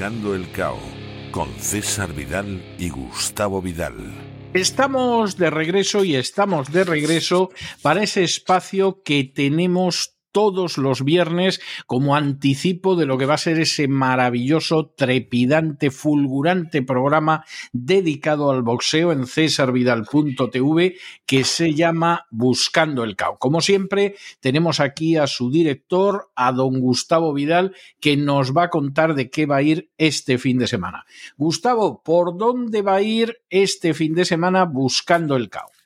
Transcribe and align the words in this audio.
El 0.00 0.52
Cao 0.52 0.78
con 1.32 1.52
César 1.58 2.12
Vidal 2.14 2.62
y 2.78 2.88
Gustavo 2.88 3.60
Vidal. 3.60 3.96
Estamos 4.54 5.36
de 5.36 5.50
regreso 5.50 6.04
y 6.04 6.14
estamos 6.14 6.70
de 6.70 6.84
regreso 6.84 7.50
para 7.82 8.04
ese 8.04 8.22
espacio 8.22 9.02
que 9.02 9.24
tenemos 9.24 10.17
todos 10.38 10.78
los 10.78 11.02
viernes 11.02 11.60
como 11.86 12.14
anticipo 12.14 12.94
de 12.94 13.06
lo 13.06 13.18
que 13.18 13.26
va 13.26 13.34
a 13.34 13.38
ser 13.38 13.58
ese 13.58 13.88
maravilloso, 13.88 14.86
trepidante, 14.86 15.90
fulgurante 15.90 16.80
programa 16.80 17.44
dedicado 17.72 18.52
al 18.52 18.62
boxeo 18.62 19.10
en 19.10 19.26
cesarvidal.tv 19.26 20.94
que 21.26 21.42
se 21.42 21.74
llama 21.74 22.28
Buscando 22.30 23.02
el 23.02 23.16
Cao. 23.16 23.36
Como 23.40 23.60
siempre, 23.60 24.14
tenemos 24.38 24.78
aquí 24.78 25.16
a 25.16 25.26
su 25.26 25.50
director, 25.50 26.30
a 26.36 26.52
don 26.52 26.78
Gustavo 26.78 27.34
Vidal, 27.34 27.74
que 27.98 28.16
nos 28.16 28.56
va 28.56 28.62
a 28.62 28.70
contar 28.70 29.16
de 29.16 29.30
qué 29.30 29.44
va 29.44 29.56
a 29.56 29.62
ir 29.62 29.90
este 29.98 30.38
fin 30.38 30.58
de 30.58 30.68
semana. 30.68 31.04
Gustavo, 31.36 32.00
¿por 32.04 32.38
dónde 32.38 32.82
va 32.82 32.94
a 32.94 33.02
ir 33.02 33.38
este 33.50 33.92
fin 33.92 34.14
de 34.14 34.24
semana 34.24 34.66
Buscando 34.66 35.34
el 35.34 35.50
Cao? 35.50 35.77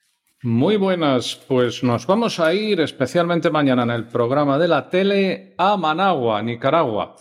Muy 0.44 0.76
buenas, 0.76 1.40
pues 1.46 1.84
nos 1.84 2.04
vamos 2.04 2.40
a 2.40 2.52
ir 2.52 2.80
especialmente 2.80 3.48
mañana 3.48 3.84
en 3.84 3.90
el 3.90 4.08
programa 4.08 4.58
de 4.58 4.66
la 4.66 4.90
tele 4.90 5.54
a 5.56 5.76
Managua, 5.76 6.42
Nicaragua. 6.42 7.14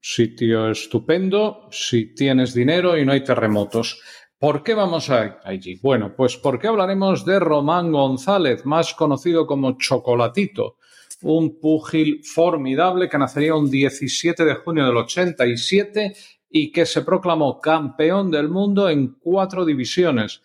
Sitio 0.00 0.70
estupendo 0.70 1.68
si 1.70 2.14
tienes 2.14 2.54
dinero 2.54 2.96
y 2.96 3.04
no 3.04 3.12
hay 3.12 3.22
terremotos. 3.22 4.00
¿Por 4.38 4.62
qué 4.62 4.72
vamos 4.72 5.10
a 5.10 5.40
allí? 5.44 5.78
Bueno, 5.82 6.14
pues 6.16 6.38
porque 6.38 6.66
hablaremos 6.66 7.26
de 7.26 7.38
Román 7.38 7.92
González, 7.92 8.64
más 8.64 8.94
conocido 8.94 9.46
como 9.46 9.76
Chocolatito, 9.76 10.78
un 11.20 11.60
púgil 11.60 12.22
formidable 12.24 13.10
que 13.10 13.18
nacería 13.18 13.54
un 13.54 13.70
17 13.70 14.42
de 14.42 14.54
junio 14.54 14.86
del 14.86 14.96
87 14.96 16.16
y 16.48 16.72
que 16.72 16.86
se 16.86 17.02
proclamó 17.02 17.60
campeón 17.60 18.30
del 18.30 18.48
mundo 18.48 18.88
en 18.88 19.18
cuatro 19.20 19.66
divisiones 19.66 20.40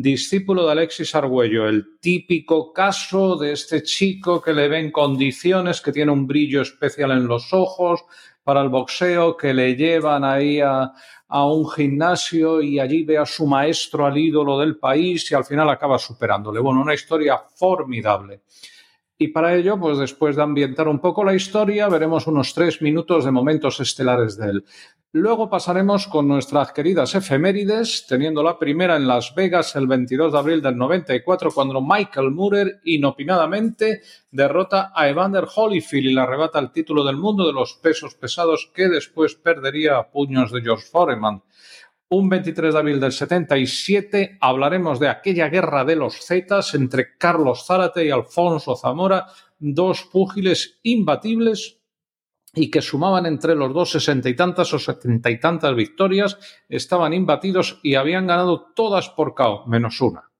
discípulo 0.00 0.64
de 0.64 0.72
Alexis 0.72 1.14
Argüello, 1.14 1.68
el 1.68 1.98
típico 2.00 2.72
caso 2.72 3.36
de 3.36 3.52
este 3.52 3.82
chico 3.82 4.40
que 4.40 4.54
le 4.54 4.66
ven 4.68 4.90
condiciones, 4.90 5.82
que 5.82 5.92
tiene 5.92 6.12
un 6.12 6.26
brillo 6.26 6.62
especial 6.62 7.10
en 7.10 7.26
los 7.26 7.52
ojos 7.52 8.04
para 8.42 8.62
el 8.62 8.70
boxeo, 8.70 9.36
que 9.36 9.52
le 9.52 9.76
llevan 9.76 10.24
ahí 10.24 10.60
a, 10.60 10.92
a 11.28 11.46
un 11.46 11.70
gimnasio 11.70 12.62
y 12.62 12.78
allí 12.78 13.04
ve 13.04 13.18
a 13.18 13.26
su 13.26 13.46
maestro, 13.46 14.06
al 14.06 14.16
ídolo 14.16 14.58
del 14.58 14.78
país 14.78 15.30
y 15.30 15.34
al 15.34 15.44
final 15.44 15.68
acaba 15.68 15.98
superándole. 15.98 16.60
Bueno, 16.60 16.80
una 16.80 16.94
historia 16.94 17.38
formidable. 17.54 18.42
Y 19.22 19.28
para 19.28 19.54
ello, 19.54 19.78
pues 19.78 19.98
después 19.98 20.34
de 20.34 20.42
ambientar 20.42 20.88
un 20.88 20.98
poco 20.98 21.22
la 21.22 21.32
historia, 21.32 21.88
veremos 21.88 22.26
unos 22.26 22.54
tres 22.54 22.82
minutos 22.82 23.24
de 23.24 23.30
momentos 23.30 23.78
estelares 23.78 24.36
de 24.36 24.50
él. 24.50 24.64
Luego 25.12 25.48
pasaremos 25.48 26.08
con 26.08 26.26
nuestras 26.26 26.72
queridas 26.72 27.14
efemérides, 27.14 28.04
teniendo 28.08 28.42
la 28.42 28.58
primera 28.58 28.96
en 28.96 29.06
Las 29.06 29.32
Vegas 29.36 29.76
el 29.76 29.86
22 29.86 30.32
de 30.32 30.38
abril 30.40 30.60
del 30.60 30.76
94, 30.76 31.52
cuando 31.52 31.80
Michael 31.80 32.32
Moorer 32.32 32.80
inopinadamente 32.82 34.02
derrota 34.32 34.90
a 34.92 35.08
Evander 35.08 35.46
Holyfield 35.54 36.06
y 36.06 36.14
le 36.14 36.20
arrebata 36.20 36.58
el 36.58 36.72
título 36.72 37.04
del 37.04 37.16
mundo 37.16 37.46
de 37.46 37.52
los 37.52 37.74
pesos 37.74 38.16
pesados 38.16 38.72
que 38.74 38.88
después 38.88 39.36
perdería 39.36 39.98
a 39.98 40.10
puños 40.10 40.50
de 40.50 40.62
George 40.62 40.88
Foreman. 40.90 41.44
Un 42.14 42.28
23 42.28 42.74
de 42.74 42.78
abril 42.78 43.00
del 43.00 43.10
77 43.10 44.36
hablaremos 44.38 45.00
de 45.00 45.08
aquella 45.08 45.48
guerra 45.48 45.82
de 45.82 45.96
los 45.96 46.26
Zetas 46.26 46.74
entre 46.74 47.16
Carlos 47.16 47.64
Zárate 47.64 48.04
y 48.04 48.10
Alfonso 48.10 48.76
Zamora, 48.76 49.28
dos 49.58 50.02
púgiles 50.02 50.78
imbatibles 50.82 51.80
y 52.52 52.70
que 52.70 52.82
sumaban 52.82 53.24
entre 53.24 53.54
los 53.54 53.72
dos 53.72 53.92
sesenta 53.92 54.28
y 54.28 54.36
tantas 54.36 54.74
o 54.74 54.78
setenta 54.78 55.30
y 55.30 55.40
tantas 55.40 55.74
victorias, 55.74 56.36
estaban 56.68 57.14
imbatidos 57.14 57.80
y 57.82 57.94
habían 57.94 58.26
ganado 58.26 58.60
todas 58.76 59.08
por 59.08 59.34
KO, 59.34 59.64
menos 59.66 59.98
una. 60.02 60.30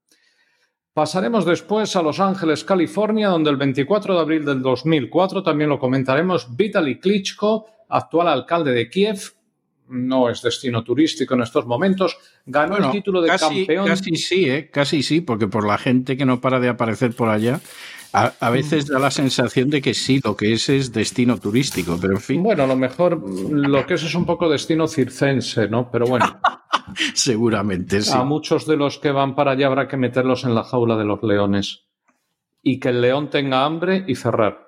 Pasaremos 0.93 1.47
después 1.47 1.97
a 1.97 2.03
Los 2.03 2.21
Ángeles, 2.21 2.65
California, 2.65 3.31
donde 3.31 3.49
el 3.49 3.57
24 3.57 4.15
de 4.15 4.21
abril 4.21 4.45
del 4.45 4.61
2004, 4.61 5.43
también 5.43 5.71
lo 5.71 5.79
comentaremos, 5.79 6.55
Vitaly 6.55 7.01
Klitschko, 7.01 7.65
actual 7.89 8.29
alcalde 8.29 8.73
de 8.73 8.91
Kiev, 8.91 9.42
no 9.89 10.31
es 10.31 10.43
destino 10.43 10.83
turístico 10.83 11.35
en 11.35 11.43
estos 11.43 11.67
momentos, 11.67 12.17
ganó 12.47 12.77
el 12.77 12.91
título 12.91 13.21
de 13.21 13.29
campeón. 13.29 13.87
Casi 13.87 14.17
sí, 14.17 14.49
¿eh? 14.49 14.71
casi 14.71 15.03
sí, 15.03 15.21
porque 15.21 15.49
por 15.49 15.67
la 15.67 15.79
gente 15.79 16.17
que 16.17 16.25
no 16.25 16.41
para 16.41 16.61
de 16.61 16.69
aparecer 16.69 17.15
por 17.15 17.29
allá, 17.29 17.61
a, 18.13 18.51
veces 18.51 18.89
da 18.89 18.99
la 18.99 19.11
sensación 19.11 19.71
de 19.71 19.81
que 19.81 19.95
sí, 19.95 20.21
lo 20.23 20.37
que 20.37 20.53
es 20.53 20.69
es 20.69 20.93
destino 20.93 21.39
turístico, 21.39 21.97
pero 22.01 22.15
en 22.15 22.21
fin. 22.21 22.43
Bueno, 22.43 22.65
a 22.65 22.67
lo 22.67 22.77
mejor 22.77 23.23
lo 23.51 23.87
que 23.87 23.95
es 23.95 24.03
es 24.03 24.15
un 24.15 24.27
poco 24.27 24.51
destino 24.51 24.87
circense, 24.87 25.69
¿no? 25.69 25.91
Pero 25.91 26.07
bueno. 26.07 26.39
Seguramente 27.15 28.03
sí. 28.03 28.13
A 28.15 28.23
muchos 28.23 28.67
de 28.67 28.77
los 28.77 28.99
que 28.99 29.13
van 29.13 29.35
para 29.35 29.53
allá 29.53 29.67
habrá 29.67 29.89
que 29.89 29.97
meterlos 29.97 30.45
en 30.45 30.55
la 30.55 30.63
jaula 30.63 30.97
de 30.97 31.05
los 31.05 31.23
leones. 31.23 31.87
Y 32.63 32.81
que 32.81 32.91
el 32.91 33.01
león 33.01 33.31
tenga 33.31 33.65
hambre 33.65 34.05
y 34.07 34.15
cerrar. 34.15 34.62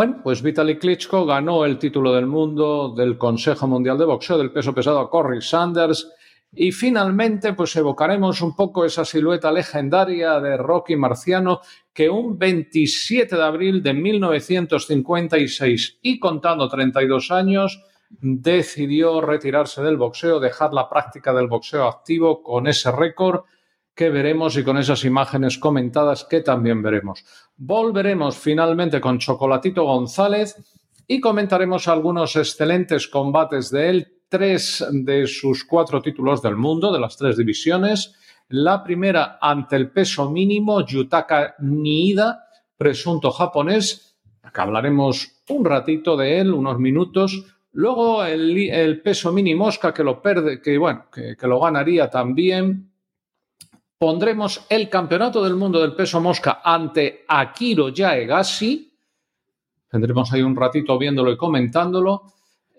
Bueno, 0.00 0.16
pues 0.22 0.40
Vitaly 0.40 0.78
Klitschko 0.78 1.26
ganó 1.26 1.66
el 1.66 1.78
título 1.78 2.14
del 2.14 2.24
mundo 2.24 2.94
del 2.96 3.18
Consejo 3.18 3.66
Mundial 3.66 3.98
de 3.98 4.06
Boxeo 4.06 4.38
del 4.38 4.50
peso 4.50 4.74
pesado 4.74 4.98
a 4.98 5.10
Corey 5.10 5.42
Sanders. 5.42 6.10
Y 6.54 6.72
finalmente, 6.72 7.52
pues 7.52 7.76
evocaremos 7.76 8.40
un 8.40 8.56
poco 8.56 8.86
esa 8.86 9.04
silueta 9.04 9.52
legendaria 9.52 10.40
de 10.40 10.56
Rocky 10.56 10.96
Marciano 10.96 11.60
que 11.92 12.08
un 12.08 12.38
27 12.38 13.36
de 13.36 13.42
abril 13.42 13.82
de 13.82 13.92
1956 13.92 15.98
y 16.00 16.18
contando 16.18 16.66
32 16.66 17.30
años, 17.30 17.84
decidió 18.08 19.20
retirarse 19.20 19.82
del 19.82 19.98
boxeo, 19.98 20.40
dejar 20.40 20.72
la 20.72 20.88
práctica 20.88 21.34
del 21.34 21.46
boxeo 21.46 21.86
activo 21.86 22.42
con 22.42 22.68
ese 22.68 22.90
récord 22.90 23.42
que 24.00 24.08
veremos 24.08 24.56
y 24.56 24.64
con 24.64 24.78
esas 24.78 25.04
imágenes 25.04 25.58
comentadas 25.58 26.24
que 26.24 26.40
también 26.40 26.80
veremos. 26.80 27.22
Volveremos 27.58 28.34
finalmente 28.34 28.98
con 28.98 29.18
Chocolatito 29.18 29.84
González 29.84 30.56
y 31.06 31.20
comentaremos 31.20 31.86
algunos 31.86 32.34
excelentes 32.34 33.08
combates 33.08 33.70
de 33.70 33.90
él, 33.90 34.08
tres 34.30 34.82
de 34.90 35.26
sus 35.26 35.64
cuatro 35.64 36.00
títulos 36.00 36.40
del 36.40 36.56
mundo, 36.56 36.90
de 36.90 36.98
las 36.98 37.18
tres 37.18 37.36
divisiones. 37.36 38.14
La 38.48 38.82
primera 38.82 39.38
ante 39.38 39.76
el 39.76 39.90
peso 39.90 40.30
mínimo, 40.30 40.80
Yutaka 40.80 41.56
Niida, 41.58 42.46
presunto 42.78 43.30
japonés, 43.30 44.16
que 44.50 44.60
hablaremos 44.62 45.42
un 45.50 45.62
ratito 45.62 46.16
de 46.16 46.38
él, 46.40 46.54
unos 46.54 46.78
minutos. 46.78 47.44
Luego 47.72 48.24
el, 48.24 49.02
peso 49.02 49.30
mínimo 49.30 49.66
Oscar, 49.66 49.92
que 49.92 50.04
lo 50.04 50.22
perde, 50.22 50.62
que 50.62 50.78
bueno, 50.78 51.04
que, 51.12 51.36
lo 51.46 51.60
ganaría 51.60 52.08
también. 52.08 52.89
Pondremos 54.00 54.64
el 54.70 54.88
campeonato 54.88 55.44
del 55.44 55.56
mundo 55.56 55.78
del 55.78 55.94
peso 55.94 56.22
mosca 56.22 56.62
ante 56.64 57.26
Akiro 57.28 57.90
Yaegashi. 57.90 58.90
Tendremos 59.90 60.32
ahí 60.32 60.40
un 60.40 60.56
ratito 60.56 60.96
viéndolo 60.96 61.30
y 61.30 61.36
comentándolo. 61.36 62.22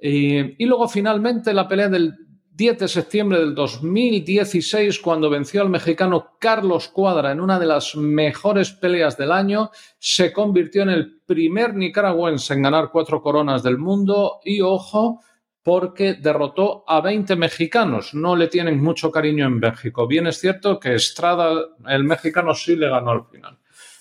Eh, 0.02 0.56
y 0.58 0.66
luego 0.66 0.88
finalmente 0.88 1.54
la 1.54 1.68
pelea 1.68 1.90
del 1.90 2.16
10 2.56 2.80
de 2.80 2.88
septiembre 2.88 3.38
del 3.38 3.54
2016, 3.54 5.00
cuando 5.00 5.30
venció 5.30 5.62
al 5.62 5.70
mexicano 5.70 6.38
Carlos 6.40 6.88
Cuadra 6.88 7.32
en 7.32 7.40
una 7.40 7.60
de 7.60 7.68
las 7.68 7.96
mejores 7.96 8.72
peleas 8.72 9.16
del 9.16 9.32
año, 9.32 9.70
se 10.00 10.34
convirtió 10.34 10.82
en 10.82 10.90
el 10.90 11.22
primer 11.24 11.76
nicaragüense 11.76 12.56
en 12.56 12.64
ganar 12.64 12.90
cuatro 12.92 13.22
coronas 13.22 13.62
del 13.62 13.78
mundo 13.78 14.40
y 14.44 14.62
ojo, 14.62 15.22
porque 15.64 16.16
derrotó 16.16 16.84
a 16.88 17.02
20 17.02 17.36
mexicanos. 17.36 18.14
No 18.14 18.36
le 18.36 18.48
tienen 18.48 18.82
mucho 18.82 19.12
cariño 19.12 19.46
en 19.46 19.60
México. 19.60 20.08
Bien 20.08 20.28
es 20.28 20.40
cierto 20.40 20.80
que 20.80 20.96
Estrada, 20.96 21.52
el 21.88 22.04
mexicano, 22.04 22.54
sí 22.56 22.76
le 22.76 22.90
ganó 22.90 23.12
al 23.12 23.26
final. 23.26 23.58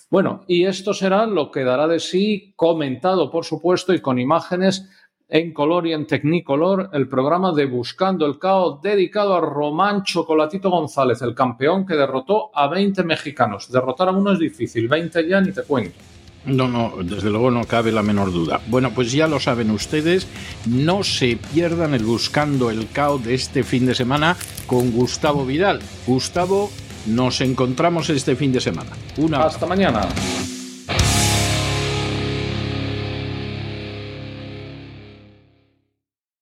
Bueno, 0.08 0.44
y 0.48 0.64
esto 0.64 0.92
será 0.92 1.26
lo 1.26 1.50
que 1.50 1.62
dará 1.62 1.86
de 1.86 2.00
sí, 2.00 2.52
comentado 2.56 3.30
por 3.30 3.44
supuesto 3.44 3.94
y 3.94 4.00
con 4.00 4.18
imágenes 4.18 4.88
en 5.28 5.52
color 5.52 5.86
y 5.86 5.92
en 5.92 6.06
tecnicolor 6.06 6.90
el 6.92 7.08
programa 7.08 7.52
de 7.52 7.66
Buscando 7.66 8.26
el 8.26 8.38
Caos 8.38 8.82
dedicado 8.82 9.36
a 9.36 9.40
Román 9.40 10.02
Chocolatito 10.02 10.68
González, 10.68 11.22
el 11.22 11.34
campeón 11.34 11.86
que 11.86 11.94
derrotó 11.94 12.50
a 12.52 12.66
20 12.66 13.04
mexicanos. 13.04 13.70
Derrotar 13.70 14.08
a 14.08 14.12
uno 14.12 14.32
es 14.32 14.40
difícil, 14.40 14.88
20 14.88 15.28
ya 15.28 15.40
ni 15.40 15.52
te 15.52 15.62
cuento. 15.62 15.96
No, 16.46 16.68
no, 16.68 16.94
desde 17.02 17.28
luego 17.28 17.50
no 17.50 17.64
cabe 17.64 17.92
la 17.92 18.02
menor 18.02 18.32
duda. 18.32 18.60
Bueno, 18.68 18.92
pues 18.92 19.12
ya 19.12 19.26
lo 19.26 19.40
saben 19.40 19.70
ustedes, 19.70 20.26
no 20.66 21.04
se 21.04 21.38
pierdan 21.52 21.92
el 21.94 22.04
Buscando 22.04 22.70
el 22.70 22.88
Caos 22.90 23.24
de 23.24 23.34
este 23.34 23.62
fin 23.62 23.86
de 23.86 23.94
semana 23.94 24.36
con 24.66 24.90
Gustavo 24.90 25.44
Vidal. 25.44 25.80
Gustavo, 26.06 26.70
nos 27.06 27.40
encontramos 27.40 28.08
este 28.10 28.36
fin 28.36 28.52
de 28.52 28.60
semana. 28.60 28.90
Una 29.18 29.44
Hasta 29.44 29.66
mañana. 29.66 30.08